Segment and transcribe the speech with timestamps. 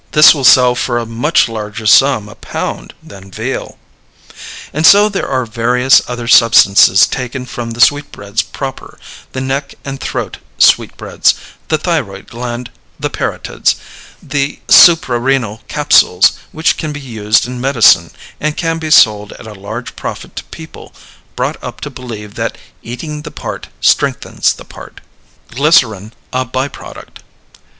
[0.13, 3.77] This will sell for a much larger sum a pound than veal.
[4.73, 8.97] And so there are various other substances taken from the sweetbreads proper,
[9.33, 11.35] the neck and throat sweetbreads,
[11.67, 13.75] the thyroid gland, the parotids,
[14.21, 18.09] and the suprarenal capsules which can be used in medicine
[18.39, 20.95] and can be sold at a large profit to people
[21.35, 24.99] brought up to believe that "eating the part strengthens the part."
[25.51, 27.21] Glycerin a By Product.